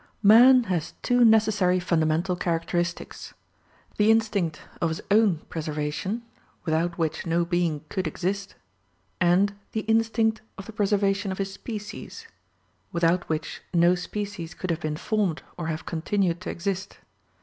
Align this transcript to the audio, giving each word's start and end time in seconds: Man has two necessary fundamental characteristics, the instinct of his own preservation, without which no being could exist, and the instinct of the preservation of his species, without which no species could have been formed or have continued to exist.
Man 0.23 0.63
has 0.63 0.95
two 1.03 1.23
necessary 1.23 1.79
fundamental 1.79 2.35
characteristics, 2.35 3.35
the 3.97 4.09
instinct 4.09 4.63
of 4.81 4.89
his 4.89 4.99
own 5.11 5.41
preservation, 5.47 6.23
without 6.65 6.97
which 6.97 7.27
no 7.27 7.45
being 7.45 7.83
could 7.87 8.07
exist, 8.07 8.55
and 9.19 9.53
the 9.73 9.81
instinct 9.81 10.41
of 10.57 10.65
the 10.65 10.73
preservation 10.73 11.31
of 11.31 11.37
his 11.37 11.53
species, 11.53 12.25
without 12.91 13.29
which 13.29 13.61
no 13.75 13.93
species 13.93 14.55
could 14.55 14.71
have 14.71 14.81
been 14.81 14.97
formed 14.97 15.43
or 15.55 15.67
have 15.67 15.85
continued 15.85 16.41
to 16.41 16.49
exist. 16.49 16.97